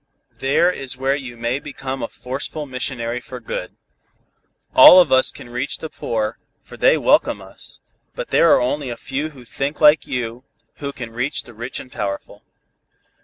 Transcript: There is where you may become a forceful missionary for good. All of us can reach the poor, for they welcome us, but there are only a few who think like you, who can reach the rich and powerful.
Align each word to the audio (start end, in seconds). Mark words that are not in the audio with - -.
There 0.39 0.71
is 0.71 0.97
where 0.97 1.15
you 1.15 1.37
may 1.37 1.59
become 1.59 2.01
a 2.01 2.07
forceful 2.07 2.65
missionary 2.65 3.21
for 3.21 3.39
good. 3.39 3.75
All 4.73 4.99
of 4.99 5.11
us 5.11 5.31
can 5.31 5.47
reach 5.51 5.77
the 5.77 5.91
poor, 5.91 6.39
for 6.63 6.75
they 6.75 6.97
welcome 6.97 7.39
us, 7.39 7.79
but 8.15 8.29
there 8.31 8.51
are 8.51 8.59
only 8.61 8.89
a 8.89 8.97
few 8.97 9.29
who 9.29 9.45
think 9.45 9.79
like 9.79 10.07
you, 10.07 10.43
who 10.77 10.91
can 10.91 11.13
reach 11.13 11.43
the 11.43 11.53
rich 11.53 11.79
and 11.79 11.91
powerful. 11.91 12.41